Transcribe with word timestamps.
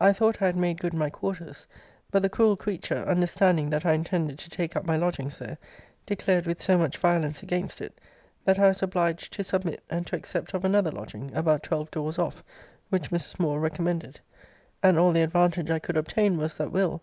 I 0.00 0.12
thought 0.12 0.42
I 0.42 0.46
had 0.46 0.56
made 0.56 0.80
good 0.80 0.92
my 0.92 1.08
quarters, 1.08 1.68
but 2.10 2.22
the 2.24 2.28
cruel 2.28 2.56
creature, 2.56 3.04
understanding 3.04 3.70
that 3.70 3.86
I 3.86 3.92
intended 3.92 4.36
to 4.40 4.50
take 4.50 4.74
up 4.74 4.84
my 4.84 4.96
lodgings 4.96 5.38
there, 5.38 5.56
declared 6.04 6.46
with 6.46 6.60
so 6.60 6.76
much 6.76 6.98
violence 6.98 7.44
against 7.44 7.80
it, 7.80 8.00
that 8.44 8.58
I 8.58 8.66
was 8.66 8.82
obliged 8.82 9.32
to 9.34 9.44
submit, 9.44 9.84
and 9.88 10.04
to 10.08 10.16
accept 10.16 10.52
of 10.54 10.64
another 10.64 10.90
lodging, 10.90 11.32
about 11.32 11.62
twelve 11.62 11.92
doors 11.92 12.18
off, 12.18 12.42
which 12.88 13.12
Mrs. 13.12 13.38
Moore 13.38 13.60
recommended. 13.60 14.18
And 14.82 14.98
all 14.98 15.12
the 15.12 15.22
advantage 15.22 15.70
I 15.70 15.78
could 15.78 15.96
obtain 15.96 16.38
was, 16.38 16.56
that 16.56 16.72
Will. 16.72 17.00